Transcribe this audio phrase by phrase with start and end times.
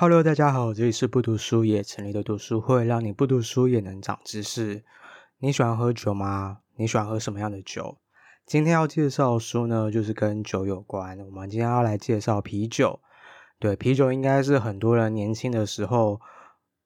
[0.00, 4.84] Hello，大家好，这里是不读书也成立的读书会，让你不读书也能长知识。
[5.38, 6.58] 你喜欢喝酒吗？
[6.76, 7.98] 你喜欢喝什么样的酒？
[8.46, 11.18] 今天要介绍的书呢，就是跟酒有关。
[11.18, 13.00] 我们今天要来介绍啤酒。
[13.58, 16.20] 对，啤酒应该是很多人年轻的时候，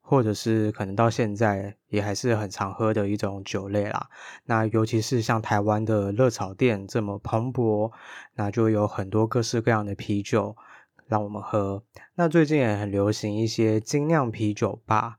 [0.00, 4.08] 或者是可能到现在也还是很常喝的一种酒类啦。
[4.46, 7.92] 那尤其是像台湾的热炒店这么蓬勃，
[8.36, 10.56] 那就有很多各式各样的啤酒
[11.12, 11.84] 让我们喝。
[12.14, 15.18] 那最近也很流行一些精酿啤酒吧。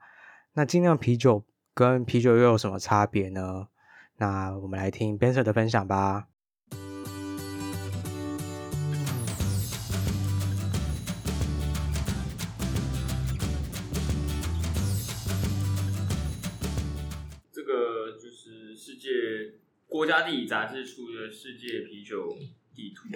[0.54, 3.68] 那精酿啤酒跟啤酒又有什么差别呢？
[4.18, 6.26] 那我们来听 Benson 的分享吧。
[17.52, 19.10] 这个就是世界
[19.86, 22.36] 国家地理杂志出的世界啤酒
[22.74, 23.10] 地图，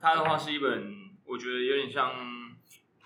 [0.00, 2.56] 它的话是一本，我觉得有点像，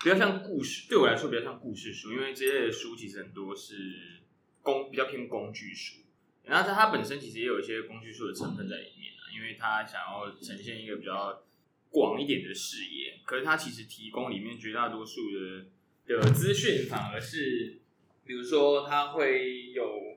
[0.01, 4.21] 比较像故事，对我来说比较像故事书，因为这类的书其实很多是
[4.61, 6.01] 工，比较偏工具书，
[6.43, 11.43] 然后它它本身其实也有一些工具书的成分在里面啊，因为它想要呈现一个比较
[11.89, 15.65] 广一点的视野，可是它其实提供里面绝大多数的
[16.07, 17.79] 的资讯反而是，
[18.25, 20.11] 比如说它会有。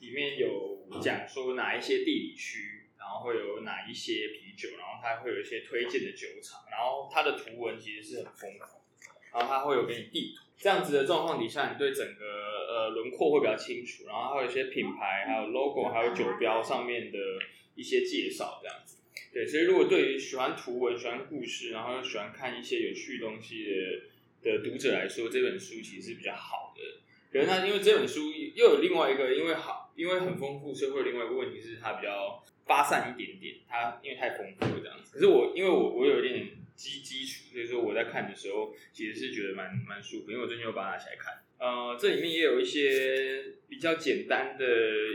[0.00, 2.73] 里面有讲说哪一些地理区，
[3.04, 8.80] 然后会有哪一些啤酒，然后它会有一些推荐的酒厂，然后它的图文其实是很丰富，
[9.30, 12.24] 然后它会有给你地图，这样子的状况底下，你对整个
[12.66, 17.18] 呃轮廓会比较清楚，然后还有一些品牌，还有 logo，还有酒标上面的
[17.74, 18.96] 一些介绍，这样子。
[19.34, 23.66] 对，所以如果对于喜欢图文、喜欢故事，然后又喜欢看一些有趣东西
[24.42, 27.02] 的的读者来说，这本书其实是比较好的。
[27.30, 29.83] 可是它因为这本书又有另外一个，因为好。
[29.94, 33.56] 因为很丰富，所以会有另外一个问题是它比较发散一点点。
[33.68, 35.14] 它因为太丰富了这样子。
[35.14, 40.30] 可是我因为我我有一点基基础，所以说我在看的时候其实是觉得蛮蛮舒服。
[40.30, 41.42] 因为我最近又把它拿起来看。
[41.56, 44.66] 呃，这里面也有一些比较简单的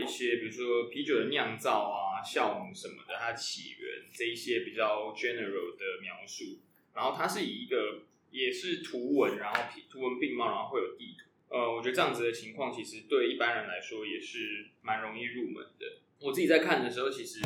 [0.02, 6.58] 一些，比如说啤酒的酿造啊、酵母什么的，它起源这一些比较 general 的描述。
[6.94, 11.29] 然后它是以一个也是图文，然后图文并茂，然后会有地图。
[11.50, 15.98] 呃，我觉得这样子的情况，其实对一般人来说也是蛮容易入门的。
[16.20, 17.40] 我自己在看的时候，其实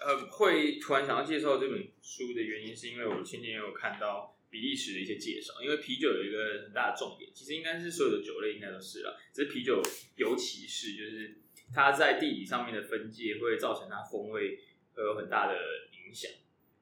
[0.00, 5.54] 呃会突然想要介绍这本书的原因，是因为我前年有看到比利时的一些介绍。
[5.62, 9.80] 因为啤酒有一个很大的重点，其实应该是所有的酒类应该都是啦，只是啤酒
[10.16, 11.36] 尤其是就是
[11.72, 14.58] 它在地理上面的分界会造成它风味
[14.94, 15.54] 会有很大的
[15.92, 16.28] 影响。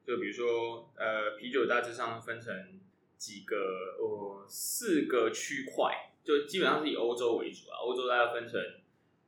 [0.06, 2.80] 就比如说呃，啤酒大致上分成
[3.18, 3.56] 几个
[3.98, 6.08] 呃四个区块。
[6.24, 8.60] 就基本上是以欧洲为主啊，欧洲大概分成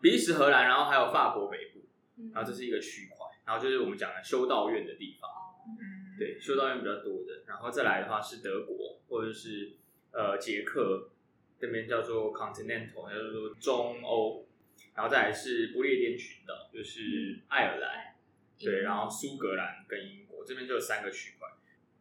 [0.01, 1.81] 比利时、荷兰，然后还有法国北部，
[2.33, 5.29] 然后这是一个区块，然后就是我们讲的修道院的地方，
[6.19, 9.73] 对，修道院比较多的，然后再来的话是德国或者是
[10.13, 11.11] 呃捷克
[11.59, 14.47] 这边叫做 Continental，叫做中欧，
[14.95, 18.15] 然后再来是不列颠群岛，就是爱尔兰，
[18.59, 21.49] 对，然后苏格兰跟英国这边就有三个区块，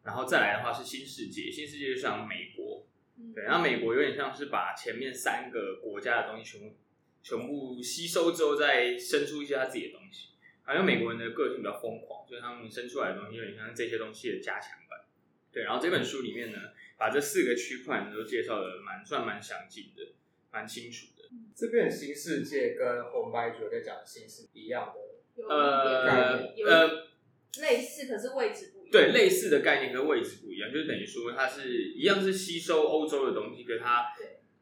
[0.04, 2.63] 然后再来的话是新世界，新世界就像美国。
[3.34, 6.76] 对，然后美国有点像是把前面三个国家的东西全部
[7.22, 10.28] 全部吸收之后，再生出一些他自己的东西。
[10.62, 15.00] 好像美国人的个性比较疯狂，所以他们生出来的东西有点像这些东西的加强版。
[15.52, 16.58] 对，然后这本书里面呢，
[16.96, 20.14] 把这四个区块都介绍的蛮算蛮详尽的，
[20.50, 21.28] 蛮清楚的。
[21.54, 27.08] 这边新世界跟红白酒在讲的新是一样的，呃呃，
[27.60, 28.73] 类似，可是位置。
[28.94, 34.06] 对，类似的概念跟位置不一样，就是等于说它是一样是吸收欧洲的东西，可是它，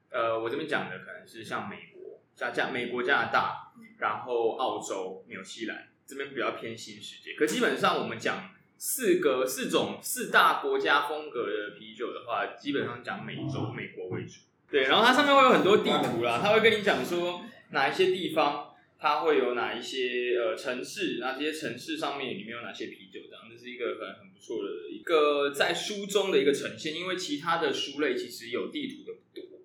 [0.08, 7.34] 呃，我这边讲的可能是像美国、加加美国、加拿大，然后澳洲、纽西兰这边比较偏新世界。
[7.34, 14.40] 可基本上我们讲四个四种四大国家风格的啤酒的话，基本上讲美洲、美国为主。
[14.70, 18.71] 对，然后它上面会有很多地图啦，它会跟你讲说哪一些地方。
[19.02, 21.18] 它会有哪一些呃城市？
[21.18, 23.18] 那这些城市上面里面有哪些啤酒？
[23.28, 26.94] 这样，这是一个很很不错的一个在书中的一个呈现。
[26.94, 29.58] 因为其他的书类其实有地图的不多，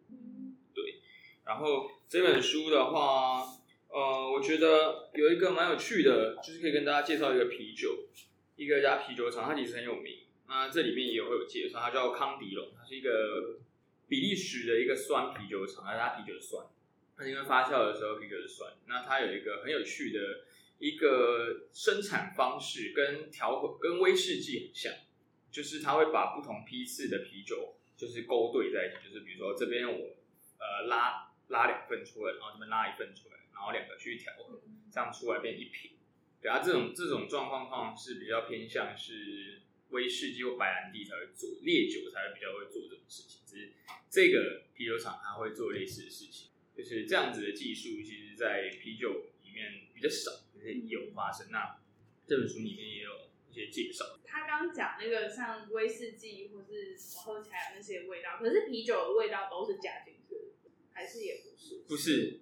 [0.74, 0.96] 对。
[1.46, 3.44] 然后这本书的话，
[3.90, 8.08] 呃，我觉得有一个蛮有趣的，就是可以跟大家介绍一个啤酒，
[8.56, 10.22] 一个家啤酒厂，它其实很有名。
[10.48, 13.60] 那这里面也会有介绍，它叫康迪龙，它是一个
[14.08, 16.66] 比利时的一个酸啤酒厂，它啤酒的酸。
[17.18, 20.46] 它因为发酵的时候啤酒是酸，那它有一个很有趣的
[20.78, 24.94] 一个生产方式，跟调和跟威士忌很像，
[25.52, 30.16] 就是它会把不同批次的啤酒就是勾兑在一起，就是比如说这边我
[30.60, 34.62] 呃拉拉两份出来，然后这边拉一份出来，然后两个去调和，
[34.92, 35.92] 这样出来变一瓶。
[36.40, 43.42] 对啊，这种这种状况况是比较偏向是威士忌或白兰地才会做，烈酒才会比较会做这种事情。
[43.44, 43.72] 只是
[44.08, 51.48] 这个啤酒厂它会做类似的事情，就是这样子的技术，其实在啤酒里面比较少，可是也有发生。
[51.50, 51.80] 那
[52.28, 53.12] 这本书里面也有
[53.50, 54.06] 一些介绍。
[54.24, 61.84] 他刚刚讲那个像威士忌或是什么喝起来的那些味道，可是啤酒的味道都是加进去的，还是也不是？
[61.88, 62.42] 不是，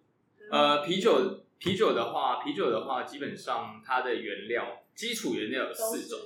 [0.52, 6.20] 呃，啤酒啤酒的话，啤酒的话，基本上它的原料基础原料有四种，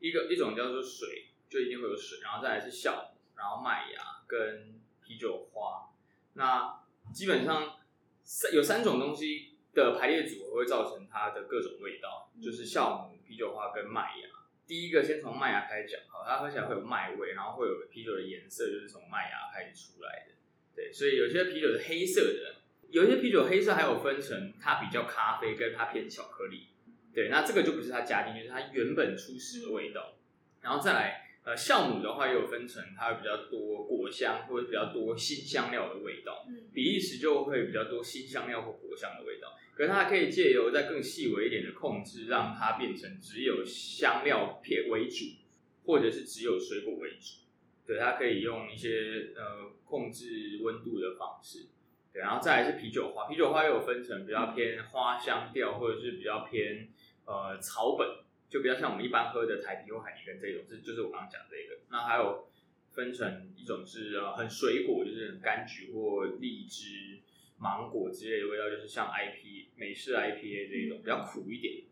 [0.00, 5.90] 一个一种叫做水，就一定会有水，然后再来是酵母，然后麦芽跟啤酒花。
[6.32, 6.83] 那
[7.14, 7.76] 基本上
[8.24, 14.28] 三有三种东西的排列组合会造成它的各种味道，就是酵母、啤酒花跟麦芽。
[14.66, 20.34] 第一个先从麦芽开始讲，好，它喝起来会有麦味，然后会有啤酒的颜色，就是从麦芽开始出来的。
[20.74, 22.56] 对，所以有些啤酒是黑色的，
[22.90, 26.68] 有些啤酒黑色还有分成它比较咖啡跟它偏巧克力。
[27.12, 30.16] 对，那这个就不是它加进去，是它原本初始的味道。
[30.62, 36.46] 然后再来，呃，酵母的话也有分成，它会比较多果香或者比较多新香料的味道。
[36.72, 39.54] 比利时就会比较多新香料或果香的味道。
[39.74, 45.26] 可是它还可以借由再更细微一点的控制，让它变成只有香料片为主，
[45.84, 47.44] 或者是只有水果为主。
[47.86, 51.66] 对，它可以用一些呃控制温度的方式。
[52.10, 56.88] 对，然后再来是啤酒花，啤酒花又有分成比较偏花香调，或者是比较偏
[57.26, 58.08] 呃草本，
[58.54, 61.80] 就比较像我们一般喝的台啤或海尼根这种，是就是我刚刚讲的这个。
[61.90, 62.46] 那还有
[62.92, 67.18] 分成一种是呃很水果，就是柑橘或荔枝。
[67.56, 71.84] 芒果之类的味道，就是像 IP 美式 IPA 这一种比较苦一点，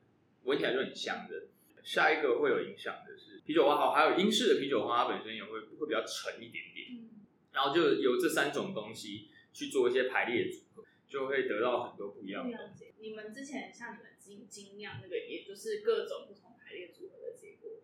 [0.43, 1.47] 闻起来就很香的。
[1.85, 7.09] 下一个会有影响的是啤酒花，好，还有英式的啤酒花，它本身也会会比较沉一点点。
[7.53, 12.93] 然后就有这三种东西去做一些排列组合，就会得到很多不一样的东西。
[12.99, 16.29] 你们之前像你们精精酿那个，也就是各种。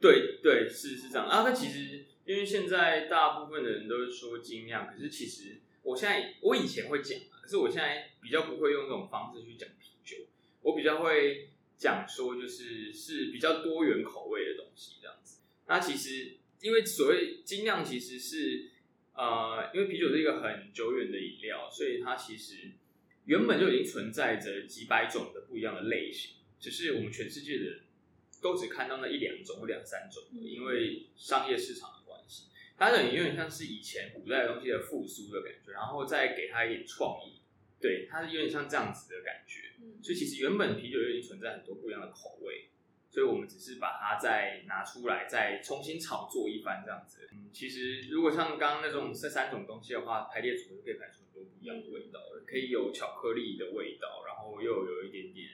[0.01, 1.43] 对对，是是这样啊。
[1.43, 7.19] 那其实因为现在大部分的人都是说精酿，可是其实我现在我以前会讲。
[7.41, 10.19] 可是我现在比较不会用这种方式去讲啤酒，
[10.61, 11.49] 我比较会
[11.79, 15.41] 讲说就是是比较多元口味的东西这样子。
[15.67, 18.69] 那其实因为所谓精酿其实是
[19.15, 22.73] 呃，因为啤酒是一个很久远的饮料，所以它其实
[23.25, 27.81] 原本就已经存在着几百种的不一样的类型，只是我们全世界的人
[28.43, 32.49] 都只看到那一两种或两三种，因为商业市场的关系。
[32.77, 37.41] 它等于有点像是以前古代的东西的复苏的感觉，然后再给它一点创意，
[37.81, 39.63] 对，它是有点像这样子的感觉。
[40.03, 42.69] 所以其实原本啤酒就已经存在很多不一样的口味，
[43.11, 47.29] 所以我们只是把它再拿出来，再重新炒作一番这样子。
[47.33, 55.49] 嗯，其实如果像刚刚那种这三种东西的话，排列组合可以排出很多不一样的味道，可以有巧克力的味道，然后又有一点点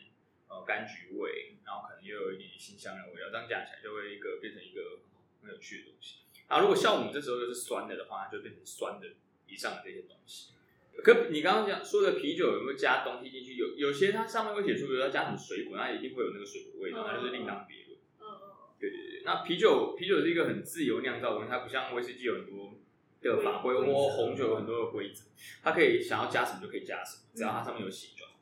[0.55, 5.01] 呃柑橘味，然后可能又有一点点辛香的味道，这样加起来就会一个变成一个
[5.43, 6.19] 很有趣的东西。
[6.47, 9.09] 然后，如果酵母这时候又是酸的的话，它就变成酸的
[9.49, 10.53] 以上的这些东西。
[11.03, 13.57] 可你刚刚讲说的啤酒有没有加东西进去？
[13.57, 17.99] 有有些它上面会写出，比如要加什么水果，那一定会有那个水果味道，那就是另当别论。
[18.21, 18.51] 嗯嗯。
[18.79, 22.75] 对对对，那啤酒啤酒是一个很自由酿造的，它不像威士忌有很多
[23.23, 25.25] 的法规，或红酒有很多的规则，
[25.63, 28.31] 它可以想要加什么就可以加什么，只要它上面有写就好。
[28.31, 28.34] 大致这样子。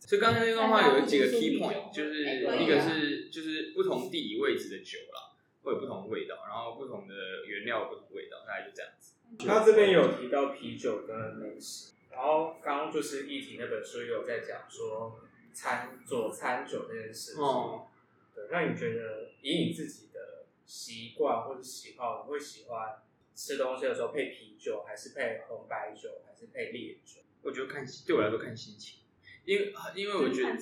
[0.00, 5.28] 所以刚才那段话有几个 key point，就是一个是就是不同地理位置的酒啦。
[5.62, 7.14] 会有不同的味道，然后不同的
[7.46, 9.12] 原料不同的味道，大概就这样子。
[9.46, 15.20] 他这边有提到啤酒跟美食，然后刚刚就是议题那本书有在讲说
[15.52, 17.42] 餐佐餐酒这件事情。
[17.42, 17.86] 哦。
[18.34, 22.96] 对，那你觉得以你自己的习惯或者喜好，你会喜欢
[23.36, 27.20] 吃东西的时候配啤酒，还是配红白酒，还是配烈酒？
[27.42, 29.00] 我觉得看对我来说看心情，
[29.44, 30.56] 因为因为我觉得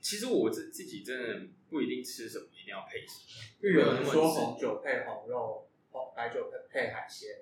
[0.00, 2.46] 其实我自自己真的不一定吃什么。
[2.62, 3.18] 一定要配什
[3.60, 3.68] 么？
[3.68, 7.40] 有人说红酒配红肉，红白酒配配海鲜。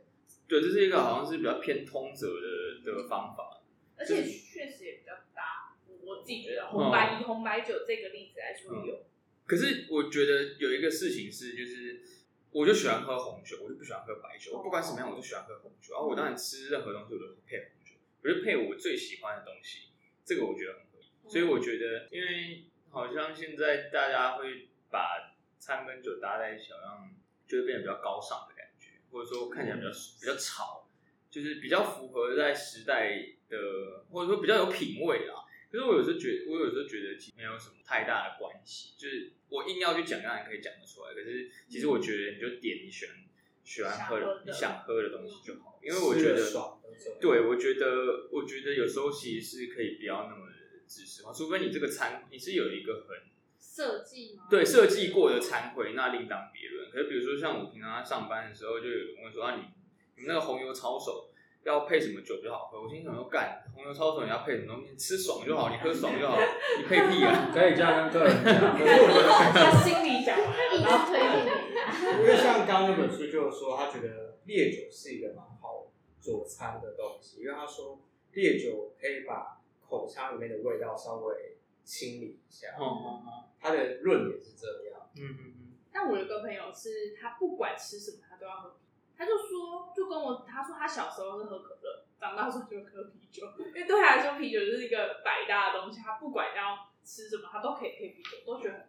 [0.48, 3.60] 对，这是一个好像是比较偏通则的的方法。
[3.96, 5.76] 而且确实也比较搭。
[6.02, 9.04] 我自己觉得红白以红白酒这个例子来说有。
[9.44, 12.00] 可是我觉得有一个事情是，就是
[12.50, 14.56] 我就喜欢喝红酒，我就不喜欢喝白酒。
[14.56, 15.92] 我不管什么样，我就喜欢喝红酒。
[15.92, 17.92] 然后我当然吃任何东西，我都配红酒，
[18.22, 19.90] 我就配我最喜欢的东西。
[20.30, 21.06] 这个我觉得很合理。
[21.26, 24.70] 所以我觉得，因为好像现在大家会。
[24.92, 27.14] 把餐跟酒搭在一起，好像
[27.46, 30.84] 就会变得比较高尚的感觉，或者说看起来比较比较潮，
[31.30, 33.16] 就是比较符合在时代
[33.48, 35.46] 的，或者说比较有品味啦。
[35.70, 41.14] 可是我有时候觉得，我有时候觉得其实没有什么太大的关系，就是我硬要去讲，当然可以讲得出来。
[41.14, 43.14] 可是其实我觉得，你就点你喜欢
[43.70, 46.42] 喜欢喝的、你想喝的东西就好，因为我觉得，
[47.20, 50.48] 对，我觉得，我觉得有时候其实是可以不要那么
[50.86, 53.16] 自私化，除非你这个餐你是有一个很。
[53.62, 54.46] 设计吗？
[54.50, 56.90] 对，设计过的惭愧那另当别论。
[56.90, 59.62] 可是比如说像我平常在上班的时候，就有人问说啊，你
[60.16, 61.30] 你们那个红油抄手
[61.62, 62.82] 要配什么酒就好喝？
[62.82, 64.96] 我心想说干，红油抄手你要配什么东西？
[64.96, 66.36] 吃爽就好，你喝爽就好，
[66.78, 67.48] 你配屁啊！
[67.54, 68.58] 可以这样跟客人讲。
[68.76, 71.69] 可是我觉得他心里讲完了，然后推荐给
[72.20, 75.86] 因为像刚刚那本书就是说，他觉得烈酒是一个蛮好
[76.20, 78.00] 佐餐的东西，因为他说
[78.32, 82.68] 烈酒可以把口腔里面的味道稍微清理一下。
[82.78, 85.00] 哦哦哦，他的论点是这样。
[85.16, 85.72] 嗯嗯嗯。
[85.92, 88.76] 但我有个朋友是，他不管吃什么，他都要喝。
[89.16, 96.00] 他就说，就跟我他说，他小时候是喝可乐，长大之后就喝啤酒， 因为对他来说，啤酒就是一个百搭的东西。
[96.00, 98.79] 他不管要吃什么，他都可以配啤酒，都觉得。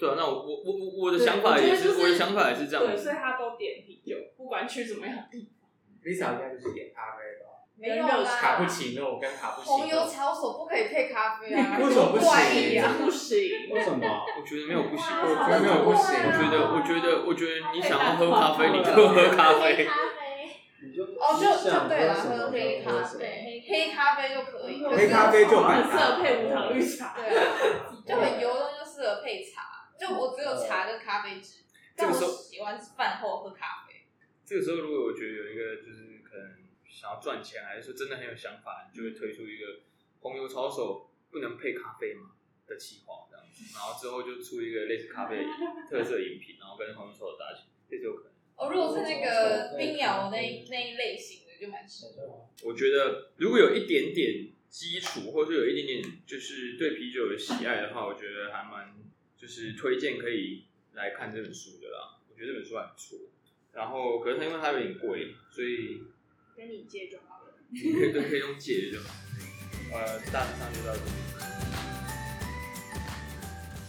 [0.00, 2.86] 对啊，那我我我我我的想法也是，我，就是、我的想法也是这样。
[2.86, 5.68] 对，所以他都点啤酒，不管去什么样的地方。
[6.02, 7.46] Lisa 应该就是点咖啡吧。
[7.76, 9.78] 没有啦，卡布奇诺跟卡布奇诺。
[9.78, 11.76] 红油抄手不可以配咖啡啊？
[11.80, 12.82] 为什么不行？
[13.04, 13.70] 不行？
[13.70, 14.24] 为什么？
[14.38, 16.16] 我觉得没有不行，我觉得没有不行。
[16.24, 19.88] 我觉得，我觉得，我觉得你想要喝咖啡，你就喝咖啡。
[20.82, 24.82] 你就哦，就就对了，喝黑咖啡，黑咖啡就可以。
[24.82, 27.14] 黑咖啡就很适合配无糖绿茶。
[27.14, 27.44] 对啊，
[28.06, 29.59] 就很油的就适合配茶。
[30.00, 31.60] 就我只有茶跟咖啡汁，
[31.94, 34.06] 但我喜欢饭后喝咖啡。
[34.46, 36.58] 这个时候，如果我觉得有一个就是可能。
[36.92, 39.80] 想要赚钱，还是说真的很有想法，你就会推出一个
[40.18, 42.32] 红油抄手不能配咖啡嘛
[42.66, 45.46] 的企划这样子，然后之后就出一个类似咖啡
[45.88, 48.32] 特色饮品，然后跟红油抄手搭起来，这就有可能。
[48.56, 50.36] 哦，如果是那个冰摇那
[50.68, 52.48] 那一类型的，就蛮适合。
[52.64, 58.92] 我觉得如果有一点点基础，或者有一点点就是对啤酒的喜爱的话，我觉得还蛮
[59.40, 62.18] 就是推荐可以来看这本书的啦。
[62.28, 63.18] 我觉得这本书还不错，
[63.72, 66.02] 然后可是它因为它有点贵，所以。
[66.56, 69.14] 跟你借就好了，你可以跟可以用借的就好。
[69.94, 71.10] 呃，大致上就到这里。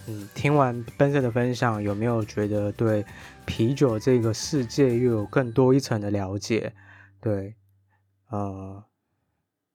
[0.08, 3.06] 嗯，听完 Benson 的分享，有没有觉得对
[3.46, 6.74] 啤酒这个世界又有更多一层的了解？
[7.20, 7.56] 对，
[8.30, 8.82] 呃，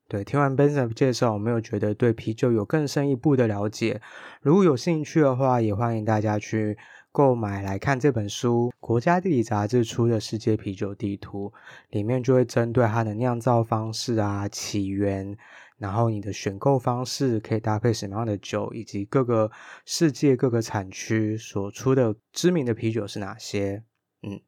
[0.07, 4.01] 对，听完 Benson 的介绍，有没有觉得对啤酒有更深一步的了解？
[4.41, 6.77] 如果有兴趣的话，也欢迎大家去。
[7.09, 11.51] 购买来看这本书，国家地理杂志出的世界啤酒地图
[11.89, 15.35] 里面就会针对它的酿造方式啊、起源，
[15.79, 19.49] 然后你的选购方式可以搭配什么样的酒，以及各个
[19.83, 23.81] 世界各个产区所出的知名的啤酒是哪些。
[24.21, 24.39] 嗯，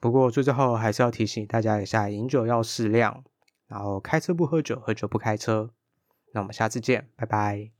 [0.00, 3.22] 不过最最后还是要提醒大家一下，饮酒要适量，
[3.68, 5.70] 然后开车不喝酒，喝酒不开车。
[6.32, 7.70] 那我们下次见，拜拜。